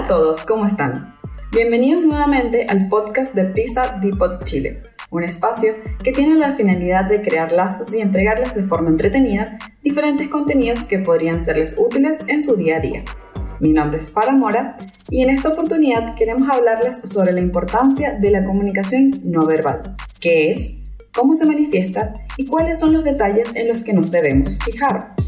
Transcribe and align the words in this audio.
Hola 0.00 0.14
a 0.14 0.16
todos, 0.16 0.44
¿cómo 0.44 0.64
están? 0.64 1.14
Bienvenidos 1.52 2.02
nuevamente 2.02 2.64
al 2.70 2.88
podcast 2.88 3.34
de 3.34 3.44
Pisa 3.44 3.98
Depot 4.00 4.42
Chile, 4.44 4.82
un 5.10 5.24
espacio 5.24 5.74
que 6.02 6.12
tiene 6.12 6.36
la 6.36 6.56
finalidad 6.56 7.04
de 7.04 7.20
crear 7.20 7.52
lazos 7.52 7.92
y 7.92 8.00
entregarles 8.00 8.54
de 8.54 8.62
forma 8.62 8.88
entretenida 8.88 9.58
diferentes 9.82 10.28
contenidos 10.28 10.86
que 10.86 11.00
podrían 11.00 11.38
serles 11.38 11.76
útiles 11.78 12.24
en 12.28 12.42
su 12.42 12.56
día 12.56 12.78
a 12.78 12.80
día. 12.80 13.04
Mi 13.60 13.74
nombre 13.74 13.98
es 13.98 14.10
Farah 14.10 14.32
Mora 14.32 14.78
y 15.10 15.22
en 15.22 15.28
esta 15.28 15.50
oportunidad 15.50 16.14
queremos 16.14 16.48
hablarles 16.48 16.96
sobre 16.96 17.32
la 17.32 17.40
importancia 17.40 18.16
de 18.18 18.30
la 18.30 18.42
comunicación 18.42 19.20
no 19.22 19.44
verbal, 19.44 19.96
qué 20.18 20.52
es, 20.52 20.94
cómo 21.14 21.34
se 21.34 21.44
manifiesta 21.44 22.14
y 22.38 22.46
cuáles 22.46 22.80
son 22.80 22.94
los 22.94 23.04
detalles 23.04 23.54
en 23.54 23.68
los 23.68 23.82
que 23.82 23.92
nos 23.92 24.10
debemos 24.10 24.58
fijar. 24.64 25.19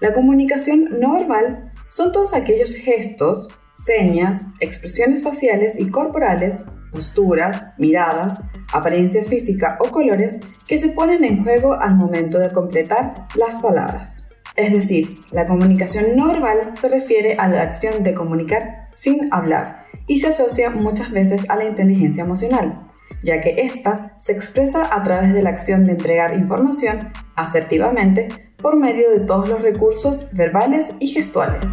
La 0.00 0.12
comunicación 0.12 0.98
no 0.98 1.14
verbal 1.14 1.72
son 1.88 2.10
todos 2.10 2.34
aquellos 2.34 2.74
gestos, 2.74 3.48
señas, 3.74 4.48
expresiones 4.60 5.22
faciales 5.22 5.78
y 5.78 5.88
corporales, 5.90 6.66
posturas, 6.90 7.74
miradas, 7.78 8.40
apariencia 8.72 9.24
física 9.24 9.78
o 9.80 9.90
colores 9.90 10.40
que 10.66 10.78
se 10.78 10.90
ponen 10.90 11.24
en 11.24 11.44
juego 11.44 11.74
al 11.74 11.94
momento 11.94 12.38
de 12.38 12.50
completar 12.50 13.26
las 13.36 13.58
palabras. 13.58 14.28
Es 14.56 14.72
decir, 14.72 15.20
la 15.30 15.46
comunicación 15.46 16.16
no 16.16 16.28
verbal 16.28 16.72
se 16.74 16.88
refiere 16.88 17.36
a 17.36 17.48
la 17.48 17.62
acción 17.62 18.02
de 18.02 18.14
comunicar 18.14 18.88
sin 18.92 19.32
hablar 19.32 19.86
y 20.06 20.18
se 20.18 20.28
asocia 20.28 20.70
muchas 20.70 21.10
veces 21.10 21.48
a 21.48 21.56
la 21.56 21.64
inteligencia 21.64 22.24
emocional, 22.24 22.90
ya 23.22 23.40
que 23.40 23.62
ésta 23.62 24.16
se 24.18 24.32
expresa 24.32 24.94
a 24.94 25.02
través 25.02 25.32
de 25.32 25.42
la 25.42 25.50
acción 25.50 25.86
de 25.86 25.92
entregar 25.92 26.36
información 26.36 27.12
asertivamente 27.34 28.28
por 28.62 28.76
medio 28.76 29.10
de 29.10 29.20
todos 29.20 29.48
los 29.48 29.60
recursos 29.60 30.30
verbales 30.32 30.94
y 31.00 31.08
gestuales. 31.08 31.68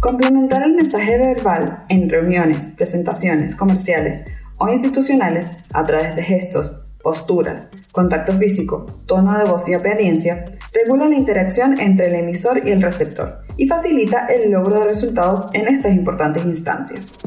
Complementar 0.00 0.64
el 0.64 0.74
mensaje 0.74 1.16
verbal 1.16 1.84
en 1.88 2.10
reuniones, 2.10 2.72
presentaciones 2.76 3.54
comerciales 3.54 4.24
o 4.58 4.68
institucionales 4.68 5.52
a 5.72 5.86
través 5.86 6.16
de 6.16 6.22
gestos, 6.24 6.92
posturas, 7.02 7.70
contacto 7.92 8.32
físico, 8.32 8.86
tono 9.06 9.38
de 9.38 9.44
voz 9.44 9.68
y 9.68 9.74
apariencia 9.74 10.44
regula 10.72 11.08
la 11.08 11.16
interacción 11.16 11.78
entre 11.80 12.08
el 12.08 12.14
emisor 12.16 12.66
y 12.66 12.70
el 12.70 12.82
receptor 12.82 13.42
y 13.56 13.68
facilita 13.68 14.26
el 14.26 14.50
logro 14.50 14.80
de 14.80 14.86
resultados 14.86 15.50
en 15.52 15.68
estas 15.68 15.92
importantes 15.92 16.44
instancias. 16.44 17.18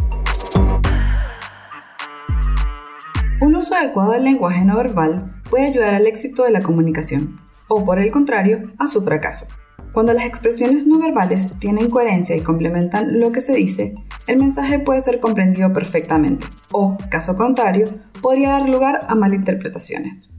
Un 3.55 3.59
uso 3.59 3.73
adecuado 3.73 4.11
del 4.11 4.25
lenguaje 4.25 4.65
no 4.65 4.75
verbal 4.75 5.41
puede 5.49 5.67
ayudar 5.67 5.93
al 5.93 6.07
éxito 6.07 6.43
de 6.43 6.51
la 6.51 6.61
comunicación, 6.61 7.39
o 7.69 7.85
por 7.85 7.99
el 7.99 8.11
contrario, 8.11 8.73
a 8.79 8.85
su 8.85 9.01
fracaso. 9.01 9.47
Cuando 9.93 10.11
las 10.11 10.25
expresiones 10.25 10.85
no 10.85 10.99
verbales 10.99 11.57
tienen 11.57 11.89
coherencia 11.89 12.35
y 12.35 12.41
complementan 12.41 13.17
lo 13.17 13.31
que 13.31 13.39
se 13.39 13.55
dice, 13.55 13.95
el 14.27 14.39
mensaje 14.39 14.79
puede 14.79 14.99
ser 14.99 15.21
comprendido 15.21 15.71
perfectamente, 15.71 16.45
o, 16.73 16.97
caso 17.09 17.37
contrario, 17.37 17.97
podría 18.21 18.49
dar 18.49 18.67
lugar 18.67 19.05
a 19.07 19.15
malinterpretaciones. 19.15 20.34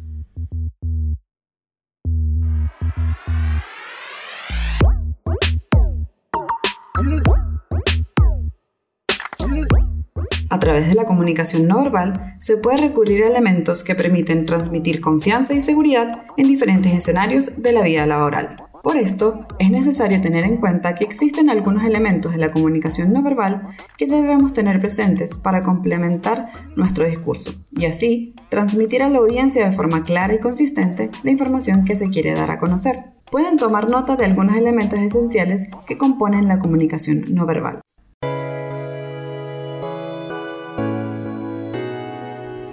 Través 10.67 10.89
de 10.89 10.95
la 10.95 11.05
comunicación 11.05 11.69
no 11.69 11.79
verbal 11.79 12.35
se 12.41 12.57
puede 12.57 12.79
recurrir 12.79 13.23
a 13.23 13.29
elementos 13.29 13.85
que 13.85 13.95
permiten 13.95 14.47
transmitir 14.47 15.01
confianza 15.01 15.55
y 15.55 15.61
seguridad 15.61 16.25
en 16.37 16.49
diferentes 16.49 16.93
escenarios 16.93 17.63
de 17.63 17.71
la 17.71 17.83
vida 17.83 18.05
laboral. 18.05 18.57
Por 18.83 18.97
esto, 18.97 19.47
es 19.61 19.71
necesario 19.71 20.21
tener 20.21 20.43
en 20.43 20.57
cuenta 20.57 20.97
que 20.97 21.05
existen 21.05 21.51
algunos 21.51 21.85
elementos 21.85 22.33
de 22.33 22.39
la 22.39 22.51
comunicación 22.51 23.13
no 23.13 23.23
verbal 23.23 23.77
que 23.97 24.07
debemos 24.07 24.55
tener 24.55 24.81
presentes 24.81 25.37
para 25.37 25.61
complementar 25.61 26.51
nuestro 26.75 27.07
discurso 27.07 27.55
y 27.71 27.85
así 27.85 28.35
transmitir 28.49 29.05
a 29.05 29.09
la 29.09 29.19
audiencia 29.19 29.69
de 29.69 29.77
forma 29.77 30.03
clara 30.03 30.35
y 30.35 30.41
consistente 30.41 31.11
la 31.23 31.31
información 31.31 31.85
que 31.85 31.95
se 31.95 32.11
quiere 32.11 32.35
dar 32.35 32.51
a 32.51 32.59
conocer. 32.59 32.97
Pueden 33.31 33.57
tomar 33.57 33.89
nota 33.89 34.17
de 34.17 34.25
algunos 34.25 34.57
elementos 34.57 34.99
esenciales 34.99 35.69
que 35.87 35.97
componen 35.97 36.49
la 36.49 36.59
comunicación 36.59 37.25
no 37.29 37.47
verbal. 37.47 37.83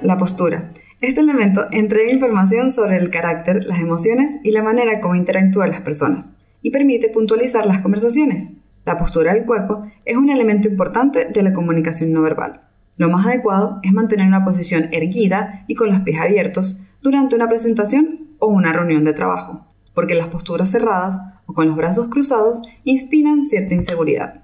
La 0.04 0.18
postura. 0.18 0.68
Este 1.00 1.22
elemento 1.22 1.68
entrega 1.72 2.12
información 2.12 2.70
sobre 2.70 2.98
el 2.98 3.10
carácter, 3.10 3.64
las 3.64 3.80
emociones 3.80 4.38
y 4.44 4.52
la 4.52 4.62
manera 4.62 5.00
como 5.00 5.16
interactúan 5.16 5.70
las 5.70 5.80
personas, 5.80 6.42
y 6.62 6.72
permite 6.72 7.08
puntualizar 7.08 7.66
las 7.66 7.80
conversaciones. 7.80 8.66
La 8.86 8.98
postura 8.98 9.34
del 9.34 9.46
cuerpo 9.46 9.86
es 10.04 10.18
un 10.18 10.30
elemento 10.30 10.68
importante 10.68 11.30
de 11.34 11.42
la 11.42 11.54
comunicación 11.54 12.12
no 12.12 12.22
verbal. 12.22 12.64
Lo 12.98 13.10
más 13.10 13.26
adecuado 13.26 13.80
es 13.82 13.94
mantener 13.94 14.28
una 14.28 14.44
posición 14.44 14.90
erguida 14.92 15.64
y 15.70 15.76
con 15.76 15.90
los 15.90 16.02
pies 16.02 16.20
abiertos 16.20 16.86
durante 17.02 17.38
una 17.38 17.48
presentación 17.48 18.36
o 18.40 18.48
una 18.48 18.74
reunión 18.74 19.06
de 19.06 19.14
trabajo, 19.14 19.66
porque 19.94 20.16
las 20.16 20.28
posturas 20.28 20.70
cerradas 20.70 21.40
o 21.46 21.54
con 21.54 21.68
los 21.68 21.78
brazos 21.78 22.10
cruzados 22.10 22.62
inspiran 22.84 23.46
cierta 23.46 23.74
inseguridad. 23.74 24.43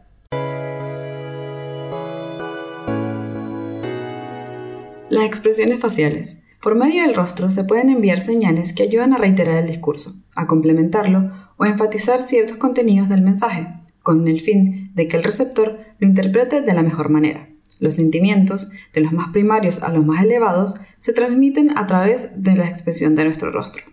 Las 5.09 5.25
expresiones 5.25 5.79
faciales. 5.79 6.37
Por 6.61 6.75
medio 6.75 7.01
del 7.01 7.15
rostro 7.15 7.49
se 7.49 7.63
pueden 7.63 7.89
enviar 7.89 8.19
señales 8.19 8.73
que 8.73 8.83
ayudan 8.83 9.11
a 9.13 9.17
reiterar 9.17 9.57
el 9.57 9.65
discurso, 9.65 10.13
a 10.35 10.45
complementarlo 10.45 11.31
o 11.57 11.63
a 11.63 11.69
enfatizar 11.69 12.21
ciertos 12.21 12.57
contenidos 12.57 13.09
del 13.09 13.21
mensaje, 13.21 13.67
con 14.03 14.27
el 14.27 14.39
fin 14.39 14.91
de 14.93 15.07
que 15.07 15.17
el 15.17 15.23
receptor 15.23 15.79
lo 15.97 16.07
interprete 16.07 16.61
de 16.61 16.73
la 16.75 16.83
mejor 16.83 17.09
manera. 17.09 17.49
Los 17.79 17.95
sentimientos, 17.95 18.69
de 18.93 19.01
los 19.01 19.11
más 19.11 19.29
primarios 19.29 19.81
a 19.81 19.89
los 19.89 20.05
más 20.05 20.23
elevados, 20.23 20.79
se 20.99 21.11
transmiten 21.11 21.75
a 21.75 21.87
través 21.87 22.43
de 22.43 22.55
la 22.55 22.67
expresión 22.67 23.15
de 23.15 23.23
nuestro 23.23 23.51
rostro. 23.51 23.83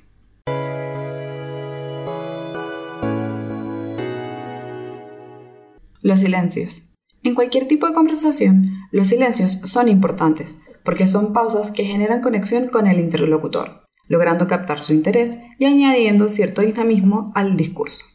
Los 6.02 6.20
silencios. 6.20 6.92
En 7.22 7.34
cualquier 7.34 7.66
tipo 7.66 7.88
de 7.88 7.94
conversación, 7.94 8.66
los 8.92 9.08
silencios 9.08 9.52
son 9.64 9.88
importantes, 9.88 10.60
porque 10.86 11.08
son 11.08 11.34
pausas 11.34 11.72
que 11.72 11.84
generan 11.84 12.22
conexión 12.22 12.68
con 12.68 12.86
el 12.86 13.00
interlocutor, 13.00 13.82
logrando 14.08 14.46
captar 14.46 14.80
su 14.80 14.94
interés 14.94 15.38
y 15.58 15.66
añadiendo 15.66 16.30
cierto 16.30 16.62
dinamismo 16.62 17.32
al 17.34 17.56
discurso. 17.56 18.06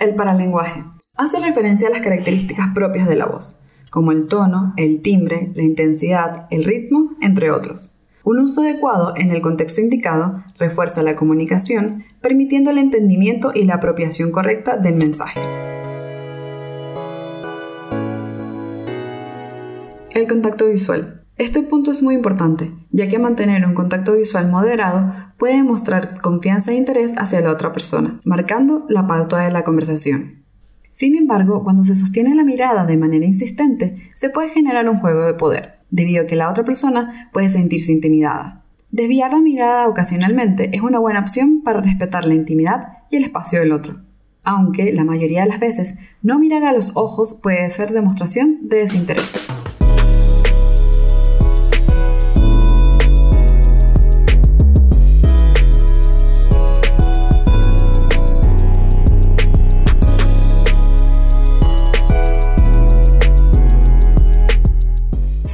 El 0.00 0.14
paralenguaje 0.14 0.84
hace 1.16 1.40
referencia 1.40 1.88
a 1.88 1.90
las 1.90 2.00
características 2.00 2.68
propias 2.74 3.08
de 3.08 3.16
la 3.16 3.26
voz, 3.26 3.62
como 3.90 4.12
el 4.12 4.26
tono, 4.26 4.74
el 4.76 5.00
timbre, 5.00 5.52
la 5.54 5.62
intensidad, 5.62 6.46
el 6.50 6.64
ritmo, 6.64 7.12
entre 7.20 7.50
otros. 7.50 8.00
Un 8.24 8.40
uso 8.40 8.62
adecuado 8.62 9.14
en 9.16 9.30
el 9.30 9.40
contexto 9.40 9.80
indicado 9.80 10.44
refuerza 10.58 11.02
la 11.02 11.16
comunicación, 11.16 12.04
permitiendo 12.20 12.70
el 12.70 12.78
entendimiento 12.78 13.52
y 13.54 13.64
la 13.64 13.76
apropiación 13.76 14.32
correcta 14.32 14.76
del 14.76 14.96
mensaje. 14.96 15.40
El 20.14 20.26
contacto 20.26 20.66
visual. 20.66 21.22
Este 21.36 21.62
punto 21.62 21.90
es 21.90 22.02
muy 22.02 22.14
importante, 22.14 22.72
ya 22.90 23.08
que 23.08 23.18
mantener 23.18 23.64
un 23.66 23.74
contacto 23.74 24.14
visual 24.14 24.50
moderado 24.50 25.12
puede 25.36 25.62
mostrar 25.62 26.20
confianza 26.20 26.72
e 26.72 26.76
interés 26.76 27.14
hacia 27.18 27.40
la 27.40 27.52
otra 27.52 27.72
persona, 27.72 28.18
marcando 28.24 28.86
la 28.88 29.06
pauta 29.06 29.38
de 29.38 29.52
la 29.52 29.64
conversación. 29.64 30.42
Sin 30.90 31.14
embargo, 31.14 31.62
cuando 31.62 31.84
se 31.84 31.94
sostiene 31.94 32.34
la 32.34 32.42
mirada 32.42 32.86
de 32.86 32.96
manera 32.96 33.26
insistente, 33.26 34.10
se 34.14 34.30
puede 34.30 34.48
generar 34.48 34.88
un 34.88 34.98
juego 34.98 35.26
de 35.26 35.34
poder, 35.34 35.74
debido 35.90 36.22
a 36.22 36.26
que 36.26 36.36
la 36.36 36.50
otra 36.50 36.64
persona 36.64 37.28
puede 37.32 37.50
sentirse 37.50 37.92
intimidada. 37.92 38.64
Desviar 38.90 39.32
la 39.32 39.40
mirada 39.40 39.88
ocasionalmente 39.88 40.74
es 40.74 40.80
una 40.80 40.98
buena 40.98 41.20
opción 41.20 41.62
para 41.62 41.82
respetar 41.82 42.24
la 42.24 42.34
intimidad 42.34 42.98
y 43.10 43.16
el 43.16 43.24
espacio 43.24 43.60
del 43.60 43.72
otro. 43.72 43.96
Aunque 44.42 44.92
la 44.94 45.04
mayoría 45.04 45.42
de 45.42 45.50
las 45.50 45.60
veces 45.60 45.98
no 46.22 46.38
mirar 46.38 46.64
a 46.64 46.72
los 46.72 46.96
ojos 46.96 47.38
puede 47.40 47.68
ser 47.68 47.92
demostración 47.92 48.60
de 48.62 48.78
desinterés. 48.78 49.46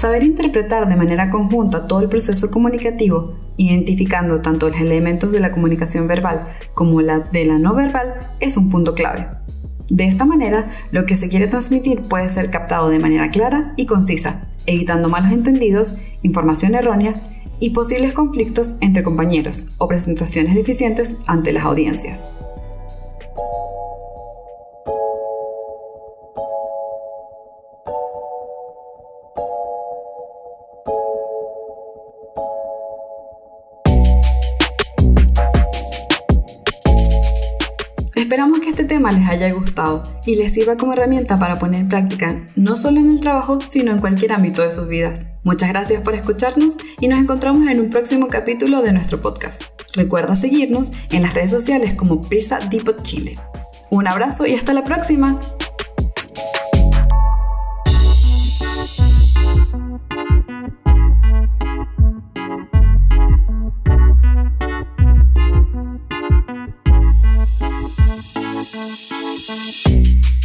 Saber 0.04 0.22
interpretar 0.22 0.86
de 0.86 0.96
manera 0.96 1.30
conjunta 1.30 1.86
todo 1.86 2.00
el 2.00 2.10
proceso 2.10 2.50
comunicativo, 2.50 3.38
identificando 3.56 4.42
tanto 4.42 4.68
los 4.68 4.78
elementos 4.78 5.32
de 5.32 5.40
la 5.40 5.50
comunicación 5.50 6.06
verbal 6.06 6.44
como 6.74 7.00
la 7.00 7.20
de 7.20 7.46
la 7.46 7.56
no 7.56 7.74
verbal, 7.74 8.12
es 8.38 8.58
un 8.58 8.68
punto 8.68 8.92
clave. 8.92 9.28
De 9.88 10.04
esta 10.04 10.26
manera, 10.26 10.72
lo 10.90 11.06
que 11.06 11.16
se 11.16 11.30
quiere 11.30 11.46
transmitir 11.46 12.02
puede 12.02 12.28
ser 12.28 12.50
captado 12.50 12.90
de 12.90 12.98
manera 12.98 13.30
clara 13.30 13.72
y 13.78 13.86
concisa, 13.86 14.46
evitando 14.66 15.08
malos 15.08 15.32
entendidos, 15.32 15.96
información 16.20 16.74
errónea 16.74 17.14
y 17.58 17.70
posibles 17.70 18.12
conflictos 18.12 18.76
entre 18.82 19.04
compañeros 19.04 19.74
o 19.78 19.88
presentaciones 19.88 20.54
deficientes 20.54 21.16
ante 21.26 21.50
las 21.50 21.64
audiencias. 21.64 22.28
Esperamos 38.24 38.60
que 38.60 38.70
este 38.70 38.84
tema 38.84 39.12
les 39.12 39.28
haya 39.28 39.52
gustado 39.52 40.02
y 40.24 40.36
les 40.36 40.54
sirva 40.54 40.78
como 40.78 40.94
herramienta 40.94 41.38
para 41.38 41.58
poner 41.58 41.82
en 41.82 41.90
práctica 41.90 42.42
no 42.56 42.74
solo 42.74 42.98
en 42.98 43.10
el 43.10 43.20
trabajo, 43.20 43.60
sino 43.60 43.92
en 43.92 43.98
cualquier 43.98 44.32
ámbito 44.32 44.62
de 44.62 44.72
sus 44.72 44.88
vidas. 44.88 45.28
Muchas 45.42 45.68
gracias 45.68 46.00
por 46.00 46.14
escucharnos 46.14 46.78
y 46.98 47.08
nos 47.08 47.20
encontramos 47.20 47.68
en 47.68 47.80
un 47.80 47.90
próximo 47.90 48.28
capítulo 48.28 48.80
de 48.80 48.94
nuestro 48.94 49.20
podcast. 49.20 49.64
Recuerda 49.92 50.36
seguirnos 50.36 50.92
en 51.10 51.20
las 51.20 51.34
redes 51.34 51.50
sociales 51.50 51.92
como 51.92 52.22
Prisa 52.22 52.60
Depot 52.70 53.02
Chile. 53.02 53.38
Un 53.90 54.06
abrazo 54.06 54.46
y 54.46 54.54
hasta 54.54 54.72
la 54.72 54.84
próxima. 54.84 55.38
Música 68.72 70.43